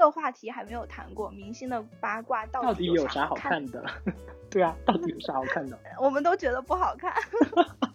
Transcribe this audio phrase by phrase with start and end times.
[0.00, 3.84] 一个话题还没有谈过，明星的八卦到底有啥好看的？
[4.50, 5.78] 对啊，到底有啥好看的？
[6.00, 7.12] 我们都觉得不好看，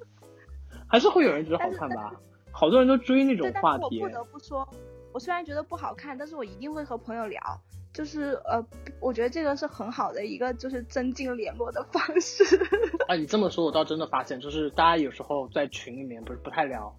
[0.88, 2.13] 还是会有人觉得好看吧？
[2.52, 3.99] 好多人都追那种话题。
[3.99, 4.70] 我不得不说，
[5.13, 7.41] 我虽然觉得不好看，但是我一定会和朋友聊。
[7.91, 8.63] 就是呃，
[8.99, 12.43] 我觉得这个是很好的一个，就是增进联络的方式。
[13.07, 16.95] 啊，你这么说，我倒真的发现，就是大家有时候在群里面不是不太聊，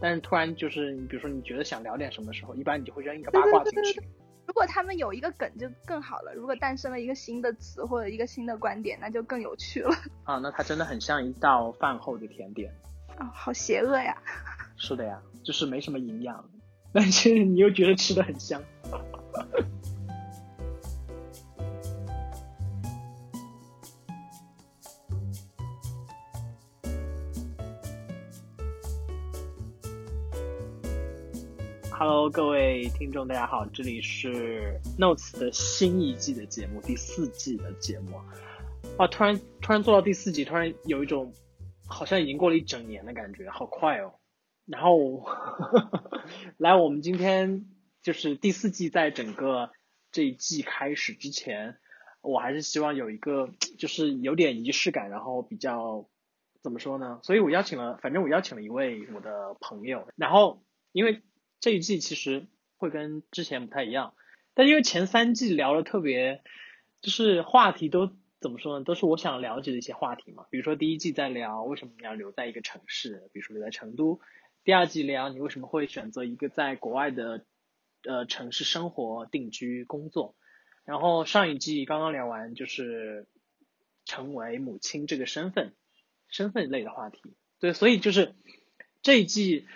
[0.00, 4.00] 但是突然就是你比如说你觉得想聊点什么时候，一般你就会扔一个八卦进去。
[4.46, 9.90] 如果他们有一个梗就更好了，如果诞生了一个新的词或者一个新的观点，那就更有趣了。
[10.24, 12.72] 啊，那它真的很像一道饭后的甜点。
[13.18, 14.16] 啊，好邪恶呀！
[14.76, 16.48] 是的呀，就是没什么营养，
[16.92, 18.62] 但是你又觉得吃的很香。
[32.30, 38.16] 各位听众，大家好，这里是 Notes 的新一季的节目，第四季的节目。
[38.98, 41.32] 啊，突然突然做到第四季，突然有一种
[41.86, 44.14] 好像已经过了一整年的感觉，好快哦。
[44.66, 45.24] 然后
[46.58, 47.66] 来，我们今天
[48.02, 49.70] 就是第四季，在整个
[50.10, 51.76] 这一季开始之前，
[52.22, 56.08] 我还是希望有一个就是有点仪式感，然后比较
[56.60, 57.20] 怎么说呢？
[57.22, 61.22] 所以我邀请了，反正我邀请了一位我的朋友，然后因为。
[61.66, 64.14] 这一季其实会跟之前不太一样，
[64.54, 66.40] 但因为前三季聊的特别，
[67.00, 68.84] 就是话题都怎么说呢？
[68.84, 70.46] 都是我想了解的一些话题嘛。
[70.48, 74.20] 比如说第一季在聊为什么你要留在一个城市，比如说留在成都；
[74.62, 77.44] 第二季聊你为什么会选择一个在国外的
[78.04, 80.36] 呃城市生活、定居、工作。
[80.84, 83.26] 然后上一季刚刚聊完就是
[84.04, 85.74] 成为母亲这个身份，
[86.28, 87.34] 身份类的话题。
[87.58, 88.36] 对，所以就是
[89.02, 89.66] 这一季。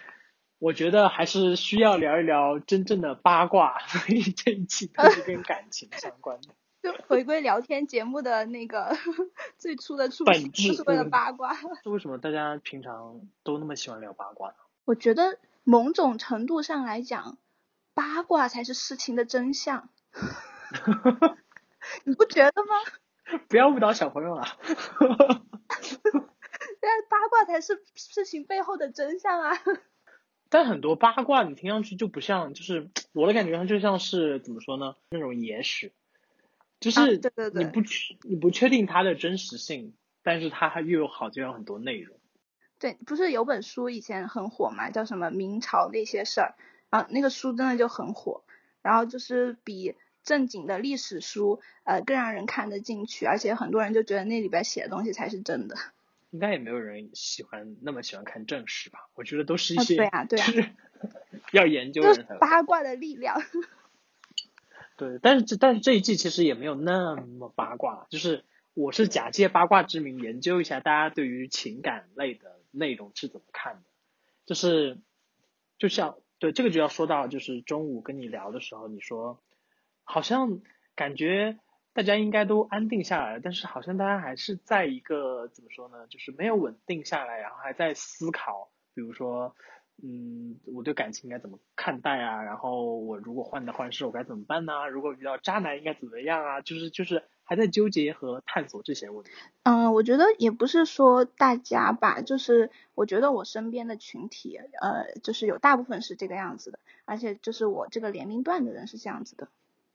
[0.60, 6.54] 我觉得还是需要聊一聊真正的八卦， 所以这一期都是跟感情相关的。
[6.82, 8.96] 就回归聊天节目的那个
[9.58, 11.54] 最初的初本质，是为了八卦。
[11.84, 14.54] 为什么大家平常都那么喜欢聊八卦呢？
[14.84, 17.38] 我觉得某种程度上来讲，
[17.94, 19.88] 八卦才是事情的真相。
[22.04, 23.40] 你不觉得吗？
[23.48, 24.56] 不要误导小朋友啊！
[26.80, 29.52] 但八卦才是事情背后的真相啊！
[30.50, 34.96] 但很多八卦你听上去就不像，就是我的感觉，它就像是怎么说呢？
[35.10, 35.92] 那种野史，
[36.80, 37.20] 就是
[37.54, 42.16] 你不确你不确定它的真实性，但是它又有好就有很多内容。
[42.80, 46.54] 对，不是有本书以前很火嘛，叫什么明朝那些事儿
[46.88, 47.06] 啊？
[47.10, 48.42] 那个书真的就很火，
[48.82, 49.94] 然后就是比
[50.24, 55.76] 正经的历史书呃更让人看得进去，而且很多人就觉得那里边写的东西才是真的。
[56.30, 59.08] 应该也没有人喜欢那么喜欢看正史吧？
[59.14, 60.46] 我觉得都是一些对啊对啊，
[61.52, 63.42] 要研究人八卦的力量。
[64.96, 73.82] 对，但是这但是这一季其实也没有那么八卦，就是我是假借八卦之名研究一下大家对于情感类的内容是怎么看的，
[74.46, 74.98] 就是
[75.78, 79.42] 就像对这个就要说到，就是中午跟你聊的时候，你说
[80.04, 80.60] 好像
[80.94, 81.58] 感觉。
[81.92, 89.54] 大家应该都安定下来了，但是好像大家还是在一个怎么说呢，就是没有稳定下来，然后还在思考，比如说，
[90.02, 92.42] 嗯，我对感情应该怎么看待啊？
[92.42, 94.88] 然后我如果患得患失，我该怎么办呢？
[94.88, 96.60] 如果遇到渣男应该怎么样啊？
[96.60, 99.30] 就是就是还在纠结和探索这些问题。
[99.64, 109.48] 嗯，我觉得也不是说大家吧，就是我觉得我身边的群体，呃，就是有大部分是这个样子的，而且就是我这个年龄段的人是这样子的。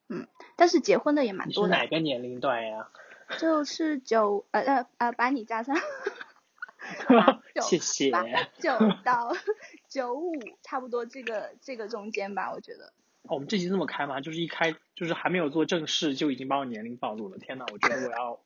[0.08, 1.76] 嗯，但是结婚的也蛮多的。
[1.76, 2.90] 哪个年龄段呀？
[3.40, 5.76] 就是九呃呃呃，把你加上。
[7.62, 8.12] 谢谢。
[8.60, 9.36] 九 到
[9.90, 12.94] 九五，差不多这个这个中间吧，我觉得。
[13.24, 14.22] 哦我们这期这么开吗？
[14.22, 17.40] 就是一开就是还没有做正事，就已经把我年龄暴露了。
[17.40, 18.40] 天呐，我觉得我要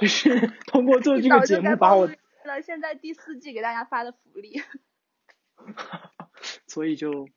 [0.00, 2.06] 就是通过做这个节目把我。
[2.44, 4.62] 了，现在第四季给大家发的福利。
[6.66, 7.28] 所以就。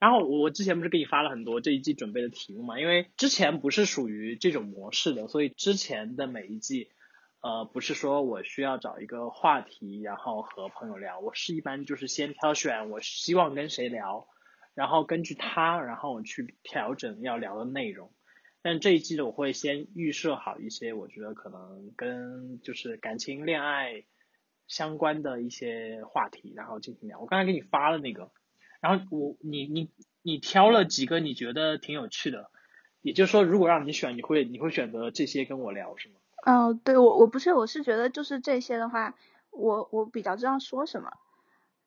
[0.00, 2.78] 然后我之前不是给你发了很多这一季准备的题目嘛？
[2.78, 6.90] 因为之前不是属于这种模式的，所以之前的每一季，
[7.40, 14.26] 呃，不是说我需要找一个话题，然后和朋友聊，我是一般就是先挑选我希望跟谁聊，
[14.74, 18.12] 然后根据他，然后我去调整要聊的内容。
[18.60, 24.04] 但这一季的我会先预设好一些，我觉得可能跟就是感情、恋爱
[24.66, 27.20] 相关的一些话题，然后进行聊。
[27.20, 28.30] 我刚才给你发了那个。
[28.84, 29.90] 然后我你你
[30.20, 32.50] 你挑了几个你觉得挺有趣的，
[33.00, 36.16] 也就是说，如果让你选，你会你会选择这些跟我聊是吗？
[36.44, 39.14] 嗯，对我我不是我是觉得就是这些的话，
[39.50, 41.12] 我我比较知道说什么，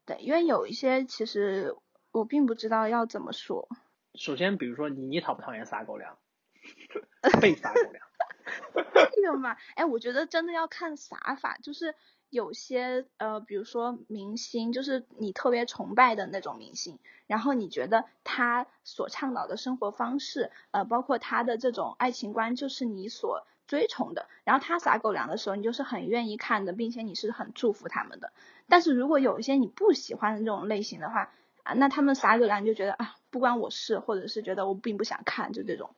[0.07, 1.75] 对，因为有一些其实
[2.11, 3.69] 我并不知道要怎么说。
[4.15, 6.17] 首先，比如说你你讨不讨厌撒狗粮？
[7.39, 8.03] 被撒狗粮？
[9.13, 11.93] 这个嘛，哎，我觉得真的要看撒法，就是
[12.29, 28.31] 有些呃，比如说明星，就是你特别崇拜的那种明星，然后你觉得他所倡导的生活方式，呃，包括他的这种爱情观，就是你所追崇的，然后他撒狗粮的时候，你就是很愿意看的，并且你是很祝福他们的。
[28.67, 31.31] 但是如果有一些你不喜欢的这种类型的话，
[31.63, 35.95] 啊，那他们撒狗粮就觉得啊，不关我事，或者是觉得我并不想看，就这种。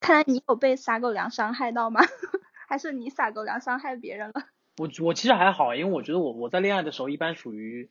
[0.00, 2.00] 看来你有被撒狗粮伤害到吗？
[2.68, 4.44] 还是你撒狗粮伤害别人了？
[4.76, 7.90] 我我其实还好，因为我觉得我我在恋爱的时候一般属于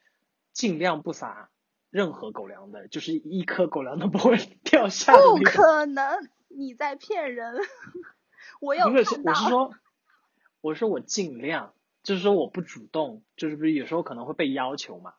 [0.54, 1.50] 尽量不撒
[1.90, 5.14] 任何狗粮的，就是一颗狗粮都不会 掉下。
[5.16, 7.56] 不可能，你在骗人。
[8.62, 9.74] 我有不是，我是 说，
[10.62, 11.74] 我说我尽量，
[12.04, 15.14] 就是说我不主动，就是不是有时候可能会被要求嘛。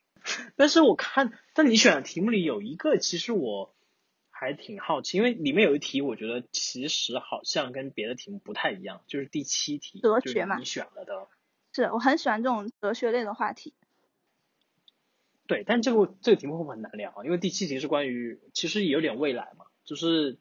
[0.56, 3.74] 但是我看但你选的题目里有一个，其实我。
[4.42, 11.28] 还挺好奇，因为里面有一题，我觉得其实好像跟别的题目不太一样，就是第七题，哲学嘛，你选了的。
[11.72, 13.74] 是我很喜欢这种哲学类的话题。
[15.46, 17.24] 对，但这个这个题目会不会很难聊啊？
[17.24, 20.38] 因为第七题是关于，其实也有点未来嘛，就是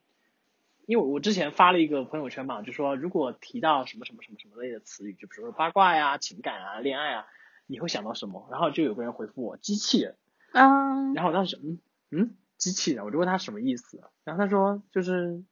[0.86, 7.26] 因为我之前发了一个朋友圈嘛，就说如果提到什么什么什么什么类的词语，就比如说八卦呀、情感啊、恋爱啊，
[7.66, 8.48] 你会想到什么？
[8.52, 10.16] 然后就有个人回复我机器人。
[10.54, 11.14] 嗯。
[11.14, 11.80] 然后我当时嗯
[12.12, 12.36] 嗯。
[12.58, 15.46] 机器人，我就问他什么意思，然后他说就是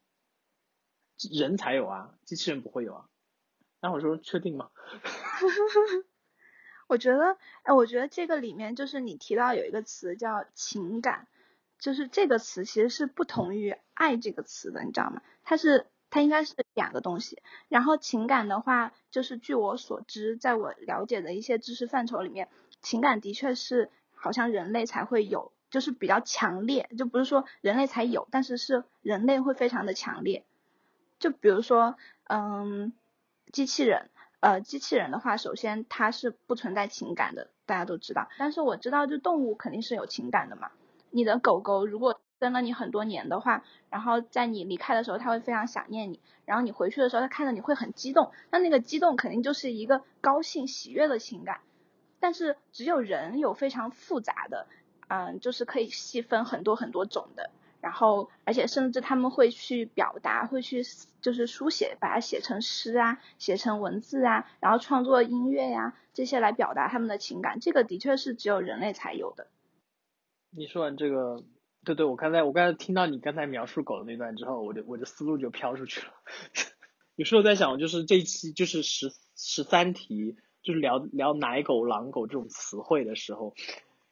[1.32, 3.06] 人才有啊，机器人不会有啊。
[3.80, 4.70] 然后我说确定吗？
[6.88, 11.28] 我觉得，哎，我觉得这个里面就是你提到有一个词叫情感，
[11.80, 15.22] 就是这个词其实是不同于爱这个词的，你知道吗？
[15.44, 17.42] 它是它应该是两个东西。
[17.68, 22.50] 然后情感的话，就是据我所知，在我了解的一些知识范畴里面，
[22.82, 25.52] 情感的确是好像人类才会有。
[25.70, 30.46] 就是比较强烈，就不是说人类才有，但是是人类会非常的强烈。
[31.20, 32.94] 就比如说，嗯，
[33.52, 38.30] 机器人，呃，机器人的话，首先它是不存在情感的，大家都知道。
[38.38, 40.72] 但是我知道，就动物肯定是有情感的嘛。
[41.10, 51.62] 你的狗狗如果跟了你很多年的话，然后在你离开的时候，它会非常想念你，然后你回去的时候，它看到你会很激动，那那个激动肯定就是一个高兴喜悦的情感。
[52.20, 54.68] 但是只有人有非常复杂的。
[55.10, 57.50] 嗯，就是可以细分很多很多种的，
[57.82, 60.84] 然后而且甚至他们会去表达，会去
[61.22, 69.48] 就是书写，把它写成诗啊，写成文字啊，然后创作音乐呀这些来表达他们的情感，这个的确是只有人类才有的。
[70.50, 71.44] 你说完这个，
[71.86, 76.14] 对对，我刚才我刚才听到你刚才描述狗的那段之后，我的我的思路就飘出去了。
[77.16, 83.56] 有时候在想，就是这一期就是十十三题，就是聊聊奶狗、狼狗这种词汇的时候。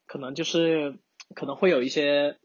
[0.07, 0.99] 可能就是
[1.33, 2.37] 可能会有一些，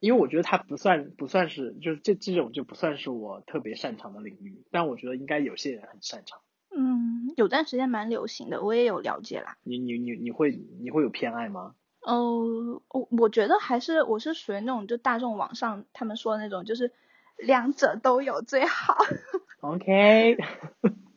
[0.00, 6.40] 因为我觉得它不算不算是，就是这这种就不算是我特别擅长的领域，但我觉得应该有些人很擅长。
[6.76, 9.56] 嗯，有段时间蛮流行的，我也有了解啦。
[9.62, 11.74] 你你你你会你会有偏爱吗？
[12.02, 16.92] 哦，我我觉得还是我是属于那种就大众网上他们说的那种，就是
[17.38, 18.96] 两者都有最好。
[19.62, 20.36] OK。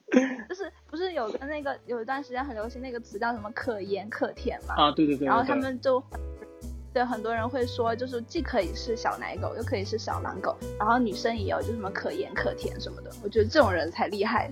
[0.49, 4.73] 就是不是有个那个有一段时间很流行那个词叫什么可盐可甜嘛？
[4.75, 5.27] 啊，对对对。
[5.27, 6.03] 然后他们就
[6.94, 13.12] 对很多人会说，就是既可以是小奶狗，又可以是小狼狗，然后女生也有就什么可盐可甜什么的。
[13.24, 14.51] 我觉得这种人才厉害。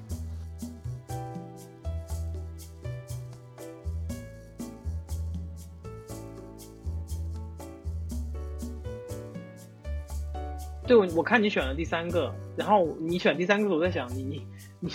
[10.86, 14.48] 对，我我看你选了第三个，然后你选第三个，我在想你你
[14.80, 14.92] 你。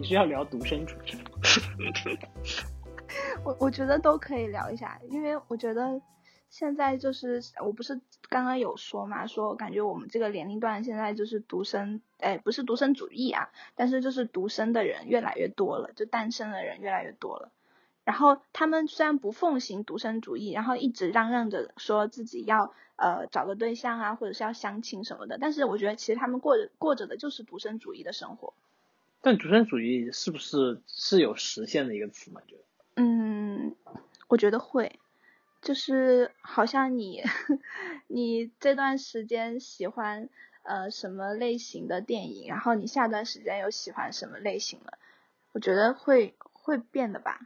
[0.00, 1.18] 你是要聊独生主义？
[3.42, 6.00] 我我觉得都可以聊一下，因为我觉得
[6.50, 17.50] 现在就是我不是刚刚有说嘛，说我感觉我们这个年龄段现在就是独生，哎，不是独生主义啊，但是就是独生的人越来越多了，就单身的人越来越多了。
[18.04, 28.54] 然后他们虽然不奉行独生主义，然后一直嚷嚷着说自己要呃找个对象啊，或者是要相亲什么的，但是我觉得其实他们过着过着的就是独生主义的生活。
[29.20, 32.40] 但独生主义是不是是有实现的一个词吗？
[32.46, 32.62] 觉得？
[32.96, 33.76] 嗯，
[34.28, 34.98] 我觉得会，
[35.60, 37.22] 就是好像你
[38.06, 40.28] 你这段时间喜欢
[40.62, 44.98] 呃什么类型的电影，然后你下段时间又喜欢什么类型了，
[45.52, 47.40] 我觉得会会变的吧，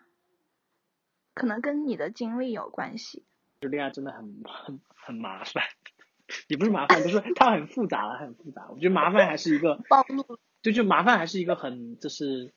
[1.35, 3.25] 可能跟你的经历有关系。
[3.61, 5.64] 就恋爱真的很很很麻烦，
[6.49, 8.69] 也不是麻烦，就是它很复杂，很复杂。
[8.71, 10.38] 我觉得麻烦还是一个 暴露。
[10.62, 12.52] 就就麻烦还是一个很就是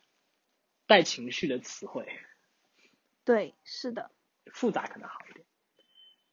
[0.85, 2.07] 带情绪的词汇。
[3.23, 4.11] 对，是的。
[4.53, 5.44] 复杂可能好一点。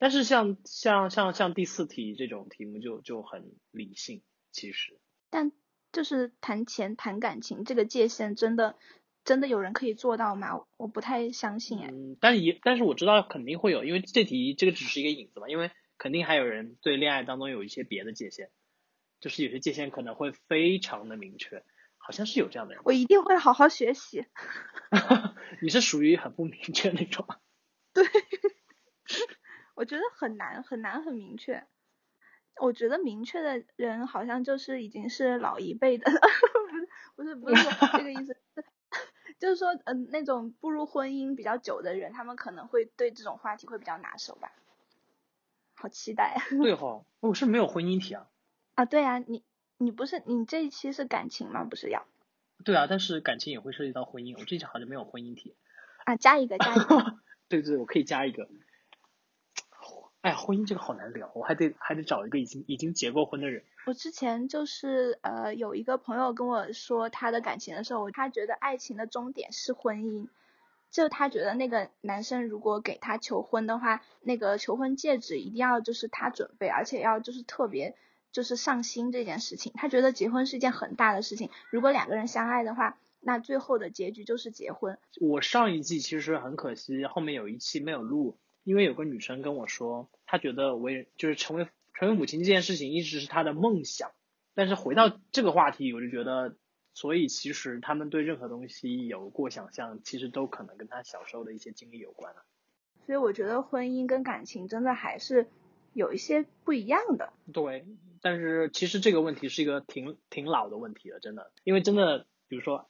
[0.02, 4.98] 但是像像像像第四题这种题目就就很理性，其实。
[5.30, 5.52] 但
[5.92, 8.74] 就是谈钱谈感情这个界限真的
[9.24, 10.64] 真的有人可以做到吗？
[10.76, 11.90] 我不太相信哎。
[11.92, 18.50] 嗯，但是也但是我知道肯定会有，因为这题这个只是一个引子嘛，因为肯定还有人对恋爱当中有一些别的界限，
[19.20, 21.62] 就是有些界限可能会非常的明确，
[21.96, 22.82] 好像是有这样的人。
[22.84, 24.26] 我一定会好好学习。
[25.62, 27.24] 你是属于很不明确那种。
[27.92, 28.04] 对。
[29.74, 31.64] 我觉得很难很难很明确，
[32.60, 36.10] 我觉得明确的人好像就是已经是老一辈的，
[37.16, 37.64] 不是不是
[37.96, 38.36] 这个意思，
[39.38, 44.52] 就是说嗯那种步入婚姻比较久的人，他们可能会对这种话题会比较拿手吧。
[45.74, 46.36] 好期待。
[46.62, 48.28] 对 哈，我是没有婚姻题啊。
[48.74, 49.42] 啊对啊，你
[49.78, 51.64] 你不是你这一期是感情吗？
[51.64, 52.06] 不是要？
[52.64, 55.56] 对啊，但是感情也会涉及到婚姻，我这一期好像没有婚姻题。
[56.04, 57.16] 啊，加一个加一个。
[57.48, 58.48] 对对，我可以加一个。
[60.22, 63.64] 哎呀，婚姻这个好难聊，我还得还得找一个已经已经结过婚的人。
[63.86, 70.28] 我之前就是呃有一个朋友跟我说他的感情的时候，他觉得爱情的终点是婚姻，
[70.92, 77.96] 就他觉得那个男生如果给他求婚的话，那个求婚戒指一定要就是他准备，而且要就是特别
[78.30, 79.72] 就是上心这件事情。
[79.74, 84.96] 他觉得结婚是一件很大的事情，如果两个人相爱的话，那最后的结局就是结婚。
[85.20, 88.38] 我上一季其实很可惜，后面有一期没有录。
[88.64, 94.12] 因为有个女生跟我说，她觉得为就是成为成为母亲这件事情一直是她的梦想，
[94.54, 96.56] 但是回到这个话题，我就觉得，
[96.94, 102.42] 所以其实他们对任何东西有过想象，其实都可能跟他小时候的一些经历有关啊。
[103.04, 105.48] 所以我觉得婚姻跟感情真的还是
[105.92, 107.32] 有一些不一样的。
[107.52, 107.84] 对，
[108.20, 112.88] 但是其实这个问题是一个挺挺老的问题了，真的，因为真的，比如说，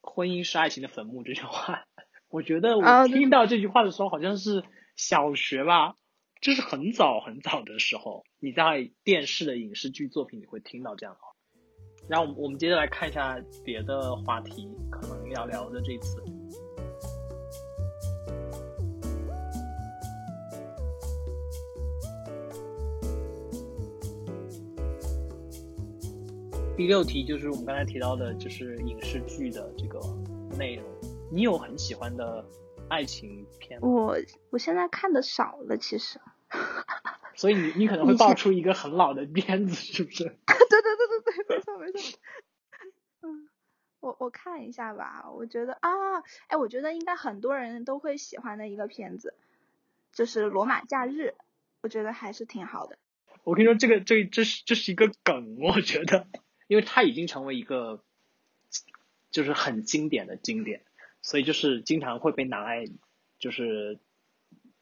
[0.00, 1.84] 婚姻是爱情的坟墓这句话，
[2.28, 4.64] 我觉得我听到这句话的时候好像是。
[4.96, 5.96] 小学吧，
[6.40, 11.28] 就是很早很早的时候，你在电视的影视剧作品里会听到这样的话。
[12.08, 16.22] 然后我们我们接着来看一下别的话题，可能要聊的这次。
[26.76, 30.00] 第六题就是我们刚才提到的，就是影视剧的这个
[30.58, 30.84] 内容，
[31.30, 32.44] 你有很喜欢的？
[32.88, 34.16] 爱情片，我
[34.50, 36.20] 我现在看的少了，其实。
[37.34, 40.24] 所以你你可能会爆出一个很老的片子，是不是？
[40.24, 42.18] 对对对对对，没错没错。
[43.22, 43.48] 嗯，
[44.00, 45.90] 我我看一下吧，我觉得啊，
[46.48, 49.34] 哎，我觉得应该很多人都会喜欢的一个片子，
[50.12, 51.34] 就是《罗马假日》，
[51.80, 52.98] 我觉得还是挺好的。
[53.44, 56.28] 我跟你说，这个这这是这是一个梗，我觉得，
[56.68, 58.04] 因为它已经成为一个，
[59.30, 60.84] 就是很经典的经典。
[61.22, 62.84] 所以就是经常会被拿来，
[63.38, 63.98] 就是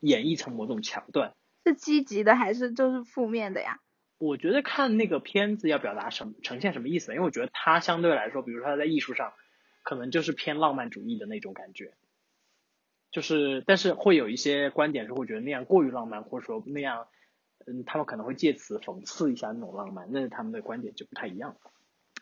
[0.01, 1.35] 演绎成某种桥段。
[1.65, 3.81] 是积极的还是就是负面的呀？
[4.19, 7.13] 我觉得看那个片子要表达什么，呈现什么意思？
[7.13, 9.33] 因为我觉得它相对来说，比如说它在艺术上，
[9.83, 11.95] 可能就是偏浪漫主义的那种感觉。
[13.11, 17.09] 就是，但是会有一些观点是会觉得那样过于浪漫，或者说那样，
[17.67, 21.57] 嗯，他们可能会借此讽刺一下那种浪漫，那他们的观点就不太一样。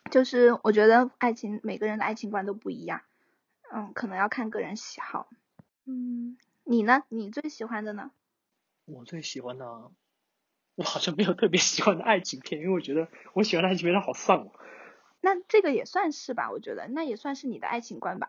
[0.09, 3.01] 就是我觉得爱情，每个人的爱情观都不一样。
[3.71, 5.29] 嗯，可能要看个人喜好。
[5.85, 7.03] 嗯，你呢？
[7.09, 8.11] 你最喜欢的呢？
[8.85, 9.91] 我最喜欢的，
[10.75, 14.51] 我好像没有特别喜欢的爱情片，因为我觉得我喜欢的爱情片它好丧哦。
[15.21, 18.27] 那这个也算是吧，我觉得那也算是你的爱情观吧。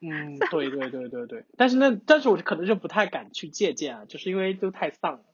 [0.00, 1.44] 嗯，对对对对对。
[1.56, 5.24] 但是那，但是我可能就不太敢去借鉴啊，就是因为都太丧了，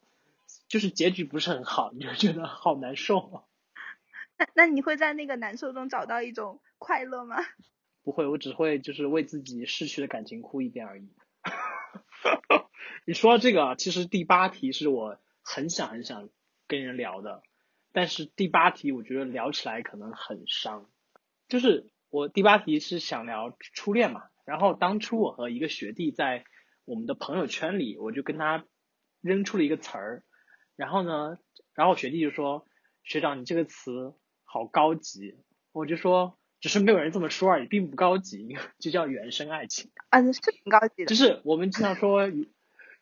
[0.68, 3.18] 就是结局不是很好，你就觉得好难受。
[3.18, 3.42] 啊
[4.38, 7.36] 那那你会在那个难受中找到一种快乐吗？
[8.04, 11.08] 不会，我只会就是为自己逝去的感情哭一遍而已。
[13.06, 16.28] 你说到这个啊，其实第八题是我很想很想
[16.66, 17.42] 跟人聊的，
[17.92, 20.90] 但是第八题我觉得聊起来可能很伤。
[21.48, 26.44] 就是我第八题是想聊初恋嘛，然后当初我和一个学弟在
[26.84, 28.64] 我们的朋友圈里，我就跟他
[29.20, 30.24] 扔出了一个词儿，
[30.74, 31.38] 然后呢，
[31.74, 32.66] 然后学弟就说
[33.04, 35.36] ：“学长，你这个词好高级。”
[35.70, 36.36] 我就说。
[36.62, 39.90] 只是没有人这么说而已，并不高级， 就叫原生爱情。
[40.10, 41.06] 啊，是挺高级的。
[41.06, 42.30] 就是我们经常说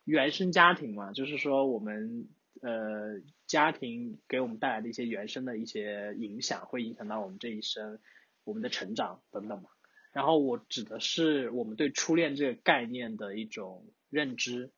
[0.03, 2.27] 原生家庭嘛，就是说我们
[2.61, 7.99] 呃家庭给我们带来的一些原生的一些影响，会影响到我们这一生，
[8.43, 9.69] 我们的成长等等嘛。
[10.11, 14.71] 然后我指的是我们对初恋这个概念的一种认知，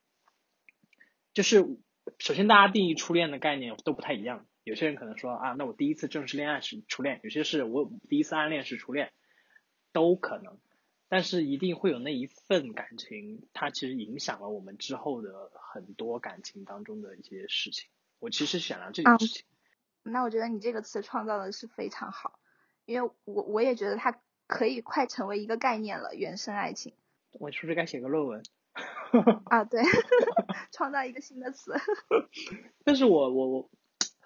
[1.33, 1.65] 就是
[2.19, 4.45] 首先大家定义初恋的概念都不太一样。
[4.63, 9.11] 有些人可能说啊，那我第一次正式恋爱是初恋，有些是我第一次暗恋是初恋，
[9.91, 10.57] 都可能。
[11.09, 17.89] 但是一定会有那一份感情，它其实影响了我们之后的很多感情当中的一些事情。
[18.19, 19.45] 我其实想聊这件事情。
[20.01, 22.39] 那我觉得你这个词创造的是非常好，
[22.85, 26.95] 因为我我也觉得它可以快成为一个概念了，原生爱情。
[27.33, 28.41] 我是不是该写个论文？
[29.45, 29.83] 啊，对，
[30.73, 31.73] 创造一个新的词。
[32.83, 33.69] 但是我我我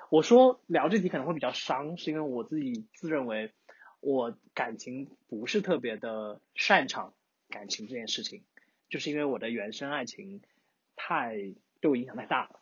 [0.10, 3.54] 我说聊这题可能会比较伤，是因为我自己自认为
[4.00, 7.14] 我感情不是特别的擅长
[7.50, 8.44] 感情这件事情，
[8.90, 10.42] 就是因为我的原生爱情
[10.96, 11.36] 太
[11.82, 12.60] 对我影响太大了。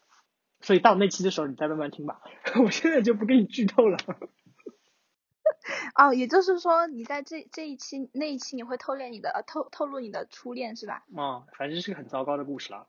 [0.62, 2.22] 所以到那期的时候你再慢慢听吧，
[2.64, 3.98] 我现在就不给你剧透了。
[5.96, 11.06] 哦，也就是说你在这这一期那一期你会透露你的呃透透露你的初恋是吧？
[11.16, 12.88] 啊，反正是个很糟糕的故事了，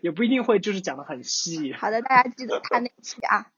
[0.00, 1.72] 也不一定会就是讲的很细。
[1.72, 3.50] 好的，大家记得看那期啊，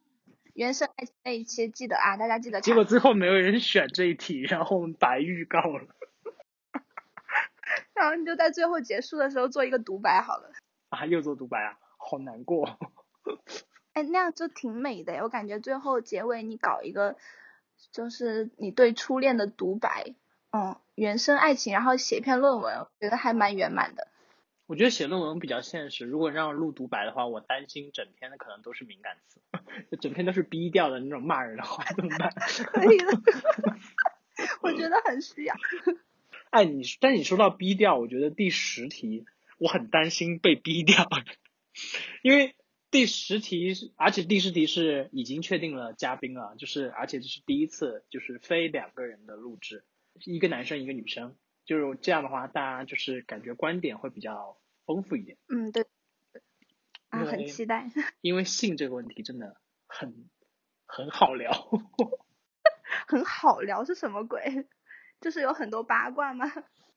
[0.55, 2.61] 原生爱情那一期记得啊，大家记得。
[2.61, 5.87] 结果最后没有人选这一题，然后我们白预告了。
[7.95, 10.51] 然后你就在最后结束的时候做一个独白好了。
[10.91, 12.79] 啊，又做独白啊，好难过。
[13.93, 17.17] 哎，那样就挺美的，我感觉最后结尾你搞一个。
[17.91, 20.15] 就是你对初恋的独白，
[20.53, 24.07] 嗯，原生爱情，然后写一篇论文，我觉得还蛮圆满的。
[24.73, 29.39] 我觉得写论文比较现实，如果让录独白的话，我担心整篇的可能都是敏感词，
[30.01, 32.33] 整篇都是逼掉的那种骂人的话，怎么办？
[32.73, 33.05] 可以的，
[34.63, 35.55] 我觉得很需要。
[36.49, 39.27] 哎，你但你说到逼掉，我觉得第十题
[39.59, 41.07] 我很担心被逼掉，
[42.23, 42.55] 因为。
[42.91, 49.83] 第十题是，而且第十题是已经确定了嘉宾了，就是而且这是第一次，就是非两个人的录制，
[50.27, 55.37] 一个男生一个女生，就是这样的话，大家就是感觉观点会比较丰富一点。
[55.49, 55.87] 嗯，对。
[57.09, 57.91] 啊，很期待。
[58.23, 60.29] 因为性这个问题真的很
[60.87, 61.53] 很好聊。
[63.09, 64.67] 很好聊是什么鬼？
[65.21, 66.47] 就是有很多八卦吗？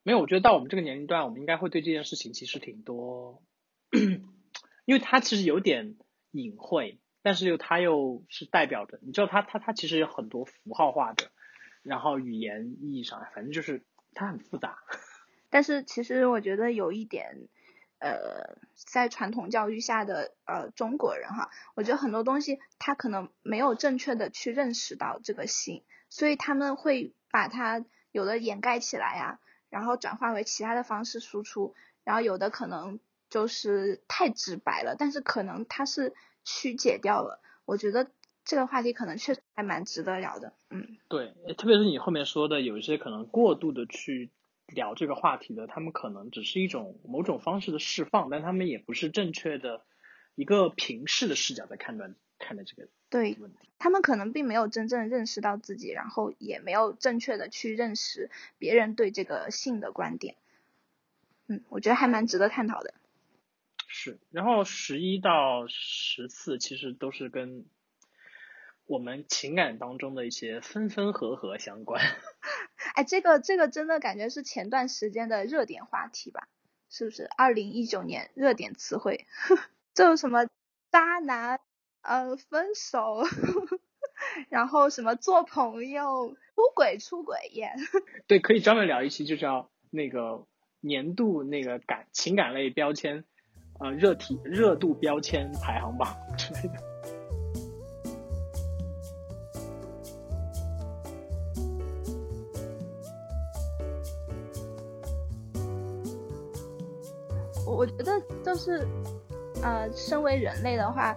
[0.04, 3.42] 没有，我觉得到我们这个年龄段，我们应该会对这件事情其实挺多。
[4.86, 5.98] 因为它其实有点
[6.32, 11.32] 隐晦，但是又它又是代表着，你知道它它它其实有很多符号化的，
[11.82, 14.78] 然后语言意义上，反正就是它很复杂。
[15.50, 17.48] 但是其实我觉得有一点，
[18.06, 29.40] 呃，在传统教育下的呃中国人哈，我觉得很多东西他可能没有正确的去认识到这个性，所以他们会把它有的掩盖起来呀，
[29.70, 33.00] 然后转化为其他的方式输出，然后有的可能。
[33.28, 36.14] 就是太直白了，但是可能它是
[36.46, 37.42] 曲解掉了。
[37.66, 38.08] 我觉得
[38.46, 40.54] 这个话题可能确实还蛮值得聊的。
[40.70, 44.30] 嗯，对，特别是你后面说的，有一些可能过度的去
[44.68, 49.84] 聊这个话题的，他们可能只是一种某种方式的释放，但他们也不是正确的
[50.36, 53.70] 一个平视的视角在判断看待这个对问题。
[53.78, 60.36] 他们可能并没有真正认识到自己，然后也没有正确的去认识别人对这个性的观点。
[61.48, 62.94] 嗯，我觉得还蛮值得探讨的。
[63.88, 67.66] 是，然后十一到十四其实都是跟
[68.88, 72.02] 我们情感当中的一些分分合合相关。
[72.96, 76.48] 哎，这个这个真的感觉是前段时间的热点话题吧？
[76.90, 77.30] 是不是？
[77.38, 79.26] 二零一九年热点词汇，
[79.94, 80.48] 就什么
[80.92, 81.60] 渣男，
[82.02, 83.24] 呃，分手，
[84.50, 87.74] 然后什么做朋友，出轨出轨耶。
[88.28, 90.46] 对，可以专门聊一期，就叫那个
[90.80, 93.26] 年度那个感情感类标签。
[93.78, 96.95] 呃，热体热度标签排行榜之类的。
[107.76, 108.88] 我觉得就是，
[109.62, 111.16] 呃，身为人类的话，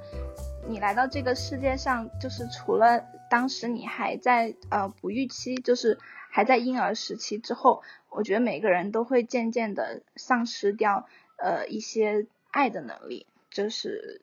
[0.69, 5.99] 你来到这个世界上，就是除了当时你还在呃哺育期，就是
[6.31, 12.27] 还在婴儿时期之后，我觉得每个人都会渐渐的丧失掉呃一些。
[12.51, 14.23] 爱的能力，就是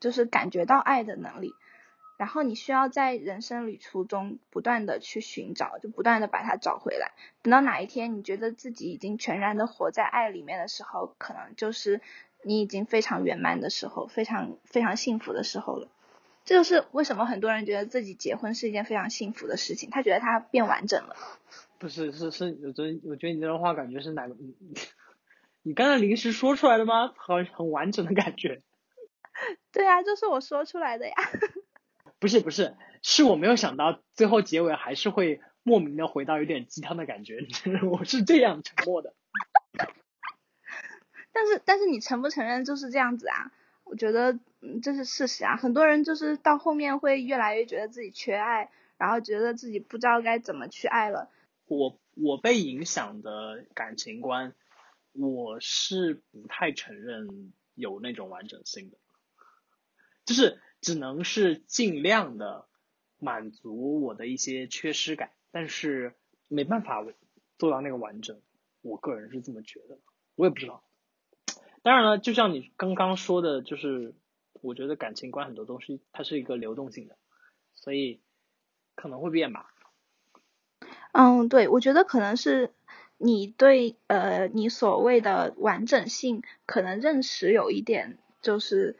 [0.00, 1.52] 就是感觉到爱的能力，
[2.16, 7.12] 然后你需要在人生旅途中不断的去寻找，就不断的把它找回来。
[7.42, 12.00] 等到哪一天你觉得自己已经全然的活在爱里面的时候，可能就是
[12.42, 15.88] 你已经非常圆满的时候，非常非常幸福的时候了。
[16.44, 21.16] 这就是为什么很多人觉得自己结婚是一件非常幸福的事情，他觉得他变完整了。
[21.78, 24.36] 不是，是是，我觉得我觉得你这段话感觉是哪个？
[25.62, 27.12] 你刚才临时说出来的吗？
[27.16, 28.62] 好，很完整的感觉。
[29.72, 31.14] 对啊，就是我说出来的呀。
[32.26, 37.38] 不是不是，是我没有想到最后结尾还是会莫名的回到有点鸡汤的感觉。
[37.88, 39.14] 我是这样沉默的。
[41.32, 43.52] 但是但是你承不承认就是这样子啊？
[43.84, 44.40] 我觉得
[44.82, 45.56] 这是事实啊。
[45.56, 51.30] 很多人就是到后面会越来越觉得自己缺爱，然后觉得自己不知道该怎么去爱了。
[51.66, 54.52] 我我被影响的感情观，
[55.12, 58.96] 我是不太承认有那种完整性的，
[60.24, 62.64] 就是只能是尽量的
[63.18, 66.14] 满足我的一些缺失感，但是
[66.46, 67.04] 没办法
[67.58, 68.40] 做到那个完整。
[68.82, 69.98] 我个人是这么觉得，
[70.36, 70.84] 我也不知道。
[71.82, 74.14] 当然了，就像你刚刚说的，就是
[74.62, 77.16] 我觉得感情观很多东西它是一个流动性的，
[77.74, 78.20] 所以
[78.94, 79.74] 可能会变吧。
[81.10, 82.70] 嗯，对，我觉得可能是
[83.18, 88.96] 你对呃你所谓的完整性可能认识有一点就是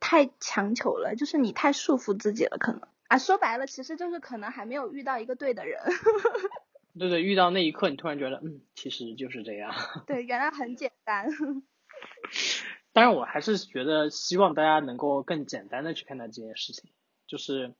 [0.00, 5.78] 太强求了，就是你太束缚自己了，可能啊说白了其实就是可能还没有遇到一个对的人。
[6.98, 9.72] 对对，遇到那一刻你突然觉得嗯其实就是这样。
[10.08, 11.28] 对，原来很简单。
[12.92, 16.90] 当然我还是觉得希望大家能够更简单的去看待这件事情，
[17.26, 17.74] 就是。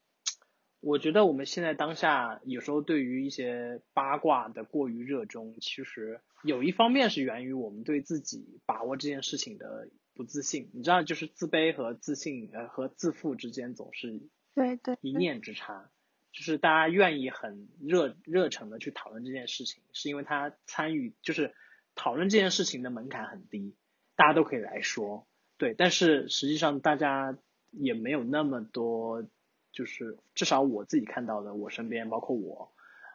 [0.83, 10.69] 我觉得我们现在当下有时候对于一些八卦的过于热衷，其实有一方面是源于我们对自己把握这件事情的不自信。
[10.75, 14.21] 你知道，就是自卑和自信呃和自负之间总是
[14.55, 15.89] 对对一念之差。
[16.33, 21.55] 就是大家愿意很热热诚的去讨论这件事情，是因为他参与就是
[21.95, 23.75] 讨论这件事情的门槛很低，
[24.15, 25.73] 大家都可以来说对。
[25.73, 27.39] 但是实际上大家
[27.71, 29.27] 也没有那么多。
[29.73, 32.73] 就是至少我自己看到的，我身边包括我，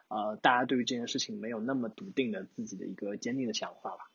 [0.08, 4.10] 呃，大家对于这件事情没有那么笃定的自己的一个坚定的想法吧，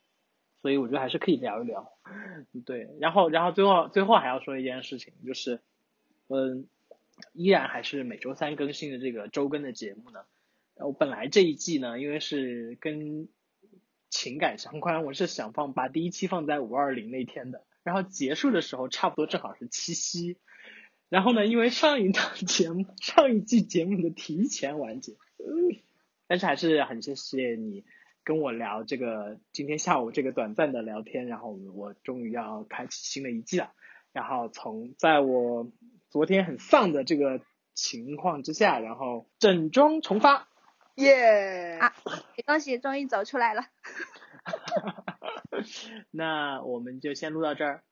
[0.61, 1.91] 所以我觉得还是可以聊一聊，
[2.65, 5.59] 对，然后然后最后最后还要说一件事情，就是，
[6.27, 6.67] 嗯，
[7.33, 10.19] 依然还是每周三更新的这个周更的节目呢，
[10.75, 13.27] 我本来这一季呢，因为是跟
[14.09, 20.37] 情感相关，我是想放把第一期放在五二零那天的，然后结束的时候差不多正好是七夕。
[21.09, 21.45] 然后呢？
[21.45, 25.17] 因为上一档 节目、上一季节目的提前完结，
[26.25, 27.83] 但是还是很谢谢你
[28.23, 31.27] 跟我聊这个今天下午这个短暂的聊天。
[31.27, 33.71] 然后我终于要开启新的一季了。
[34.11, 35.71] 然后从在我
[36.09, 37.41] 昨天很丧的这个
[37.73, 40.47] 情况之下，然后整装重发，
[40.95, 41.77] 耶！
[41.79, 41.93] 啊，
[42.45, 43.63] 恭喜，终于走出来了。
[46.11, 47.83] 那我们就先录到这儿。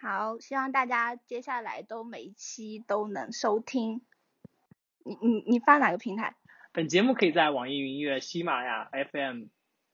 [0.00, 4.02] 好，希望大家接下来都每一期都能收听。
[5.04, 6.34] 你你你发哪个平台？
[6.72, 9.46] 本节目可以在网易云音乐、喜马拉雅 FM、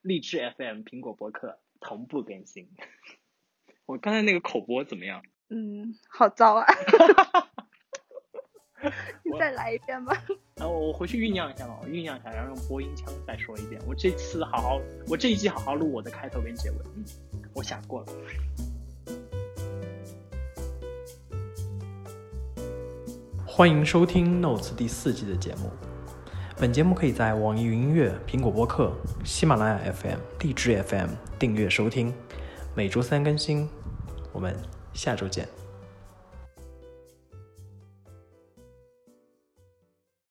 [0.04, 2.68] 荔枝 FM、苹果博客同步更新。
[3.86, 5.22] 我刚才那个口播怎么样？
[5.48, 6.66] 嗯，好糟啊！
[9.24, 10.22] 你再来一遍吧。
[10.56, 13.80] 然后我回去酝酿一下吧，我酝酿一下，然后用播音腔再说一遍。
[13.88, 16.76] 我这次好好，我这一季好好录我的开头跟结尾。
[16.96, 17.04] 嗯，
[17.54, 18.12] 我想过了。
[23.46, 25.70] 欢迎收听《Notes》第四季的节目。
[26.56, 28.92] 本节目可以在网易云音乐、苹果播客、
[29.24, 32.14] 喜马拉雅 FM、荔枝 FM 订阅收听，
[32.76, 33.68] 每周三更新。
[34.32, 34.54] 我们
[34.92, 35.63] 下周见。